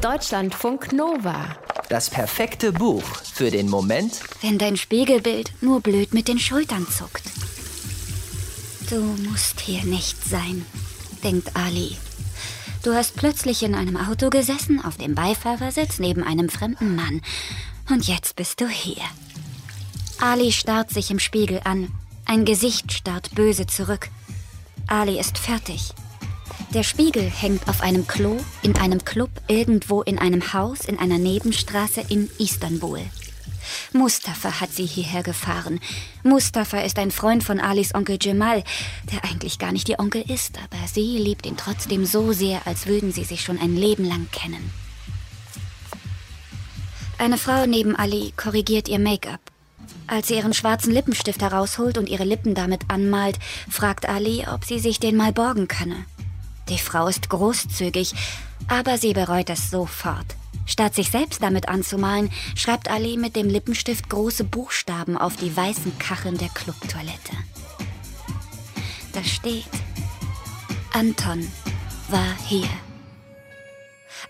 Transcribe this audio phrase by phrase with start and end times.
[0.00, 1.44] Deutschlandfunk Nova.
[1.90, 3.02] Das perfekte Buch
[3.34, 7.22] für den Moment, wenn dein Spiegelbild nur blöd mit den Schultern zuckt.
[8.88, 10.64] Du musst hier nicht sein,
[11.22, 11.98] denkt Ali.
[12.82, 17.20] Du hast plötzlich in einem Auto gesessen, auf dem Beifahrersitz neben einem fremden Mann.
[17.90, 19.02] Und jetzt bist du hier.
[20.18, 21.92] Ali starrt sich im Spiegel an.
[22.24, 24.08] Ein Gesicht starrt böse zurück.
[24.86, 25.92] Ali ist fertig.
[26.74, 31.18] Der Spiegel hängt auf einem Klo, in einem Club, irgendwo in einem Haus, in einer
[31.18, 33.00] Nebenstraße in Istanbul.
[33.92, 35.80] Mustafa hat sie hierher gefahren.
[36.22, 38.62] Mustafa ist ein Freund von Alis Onkel Jamal,
[39.12, 42.86] der eigentlich gar nicht ihr Onkel ist, aber sie liebt ihn trotzdem so sehr, als
[42.86, 44.70] würden sie sich schon ein Leben lang kennen.
[47.18, 49.40] Eine Frau neben Ali korrigiert ihr Make-up.
[50.06, 53.38] Als sie ihren schwarzen Lippenstift herausholt und ihre Lippen damit anmalt,
[53.68, 56.06] fragt Ali, ob sie sich den mal borgen könne.
[56.70, 58.14] Die Frau ist großzügig,
[58.68, 60.36] aber sie bereut es sofort.
[60.66, 65.98] Statt sich selbst damit anzumalen, schreibt Ali mit dem Lippenstift große Buchstaben auf die weißen
[65.98, 67.32] Kacheln der Clubtoilette.
[69.12, 69.64] Da steht,
[70.92, 71.50] Anton
[72.08, 72.68] war hier.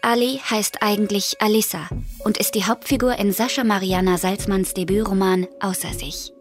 [0.00, 1.88] Ali heißt eigentlich Alissa
[2.20, 6.32] und ist die Hauptfigur in Sascha Mariana Salzmanns Debütroman Außer sich.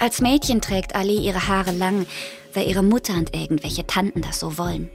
[0.00, 2.06] Als Mädchen trägt Ali ihre Haare lang,
[2.54, 4.90] weil ihre Mutter und irgendwelche Tanten das so wollen.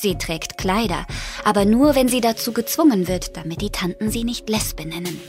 [0.00, 1.06] Sie trägt Kleider,
[1.44, 5.20] aber nur, wenn sie dazu gezwungen wird, damit die Tanten sie nicht Lesbe nennen.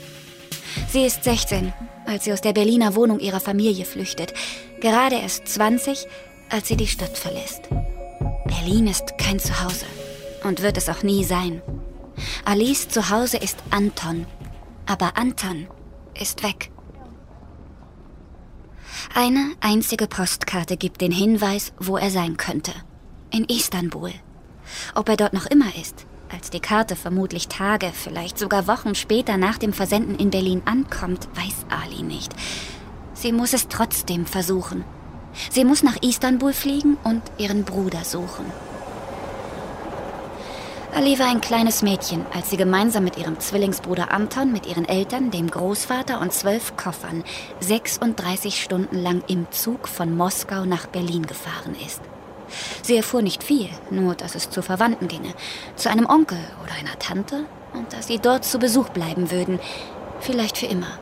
[0.88, 1.72] Sie ist 16,
[2.06, 4.32] als sie aus der Berliner Wohnung ihrer Familie flüchtet,
[4.80, 6.06] gerade erst 20,
[6.50, 7.62] als sie die Stadt verlässt.
[8.46, 9.86] Berlin ist kein Zuhause
[10.44, 11.62] und wird es auch nie sein.
[12.44, 14.26] Alice Zuhause ist Anton,
[14.86, 15.66] aber Anton
[16.14, 16.70] ist weg.
[19.14, 22.72] Eine einzige Postkarte gibt den Hinweis, wo er sein könnte.
[23.32, 24.12] In Istanbul.
[24.94, 29.36] Ob er dort noch immer ist, als die Karte vermutlich Tage, vielleicht sogar Wochen später
[29.36, 32.32] nach dem Versenden in Berlin ankommt, weiß Ali nicht.
[33.14, 34.84] Sie muss es trotzdem versuchen.
[35.50, 38.46] Sie muss nach Istanbul fliegen und ihren Bruder suchen.
[40.92, 45.30] Ali war ein kleines Mädchen, als sie gemeinsam mit ihrem Zwillingsbruder Anton, mit ihren Eltern,
[45.30, 47.22] dem Großvater und zwölf Koffern
[47.60, 52.00] 36 Stunden lang im Zug von Moskau nach Berlin gefahren ist.
[52.82, 55.34] Sie erfuhr nicht viel, nur dass es zu Verwandten ginge,
[55.76, 59.58] zu einem Onkel oder einer Tante und dass sie dort zu Besuch bleiben würden,
[60.20, 60.98] vielleicht für immer.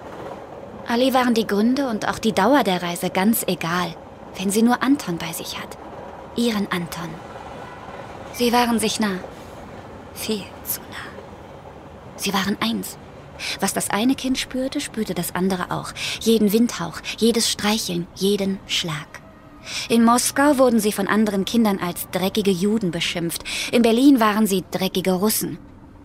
[0.86, 3.94] Ali waren die Gründe und auch die Dauer der Reise ganz egal,
[4.36, 5.76] wenn sie nur Anton bei sich hat.
[6.36, 7.10] Ihren Anton.
[8.32, 9.18] Sie waren sich nah.
[10.14, 11.08] Viel zu nah.
[12.16, 12.96] Sie waren eins.
[13.60, 15.92] Was das eine Kind spürte, spürte das andere auch.
[16.20, 19.17] Jeden Windhauch, jedes Streicheln, jeden Schlag.
[19.88, 23.44] In Moskau wurden sie von anderen Kindern als dreckige Juden beschimpft.
[23.72, 25.58] In Berlin waren sie dreckige Russen.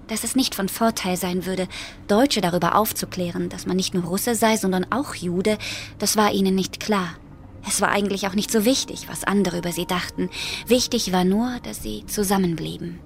[0.08, 1.68] Dass es nicht von Vorteil sein würde,
[2.08, 5.58] Deutsche darüber aufzuklären, dass man nicht nur Russe sei, sondern auch Jude,
[5.98, 7.10] das war ihnen nicht klar.
[7.66, 10.30] Es war eigentlich auch nicht so wichtig, was andere über sie dachten.
[10.68, 13.00] Wichtig war nur, dass sie zusammenblieben.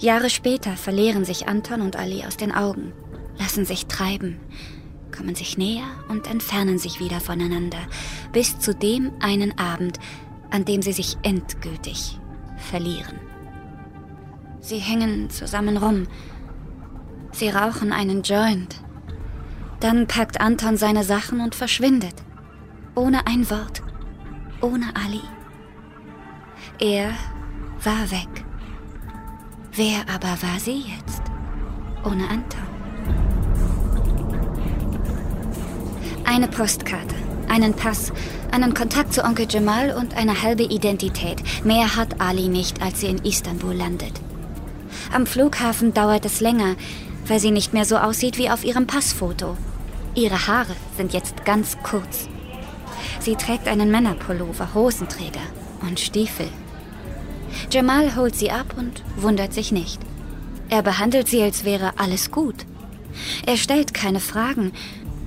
[0.00, 2.92] Jahre später verlieren sich Anton und Ali aus den Augen,
[3.38, 4.40] lassen sich treiben
[5.10, 7.80] kommen sich näher und entfernen sich wieder voneinander,
[8.32, 9.98] bis zu dem einen Abend,
[10.50, 12.18] an dem sie sich endgültig
[12.56, 13.18] verlieren.
[14.60, 16.06] Sie hängen zusammen rum.
[17.32, 18.82] Sie rauchen einen Joint.
[19.80, 22.14] Dann packt Anton seine Sachen und verschwindet.
[22.94, 23.82] Ohne ein Wort.
[24.60, 25.22] Ohne Ali.
[26.78, 27.12] Er
[27.82, 28.44] war weg.
[29.72, 31.22] Wer aber war sie jetzt?
[32.04, 32.69] Ohne Anton.
[36.32, 37.16] Eine Postkarte,
[37.48, 38.12] einen Pass,
[38.52, 41.42] einen Kontakt zu Onkel Jamal und eine halbe Identität.
[41.64, 44.12] Mehr hat Ali nicht, als sie in Istanbul landet.
[45.12, 46.76] Am Flughafen dauert es länger,
[47.26, 49.56] weil sie nicht mehr so aussieht wie auf ihrem Passfoto.
[50.14, 52.28] Ihre Haare sind jetzt ganz kurz.
[53.18, 55.42] Sie trägt einen Männerpullover, Hosenträger
[55.80, 56.46] und Stiefel.
[57.72, 60.00] Jamal holt sie ab und wundert sich nicht.
[60.68, 62.66] Er behandelt sie, als wäre alles gut.
[63.46, 64.70] Er stellt keine Fragen,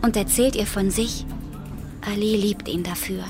[0.04, 1.26] und erzählt ihr von sich.
[2.06, 3.24] Ali liebt ihn dafür.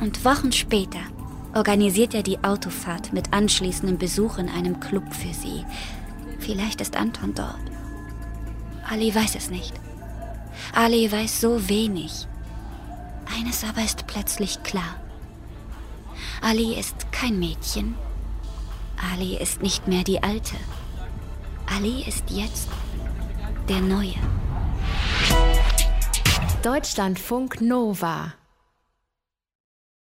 [0.00, 1.00] Und Wochen später
[1.54, 5.64] organisiert er die Autofahrt mit anschließendem Besuch in einem Club für sie.
[6.40, 7.60] Vielleicht ist Anton dort.
[8.88, 9.72] Ali weiß es nicht.
[10.74, 12.26] Ali weiß so wenig.
[13.38, 14.96] Eines aber ist plötzlich klar.
[16.40, 17.94] Ali ist kein Mädchen.
[19.12, 20.56] Ali ist nicht mehr die Alte.
[21.66, 22.68] Ali ist jetzt
[23.68, 24.14] der Neue.
[26.64, 28.36] Deutschlandfunk Nova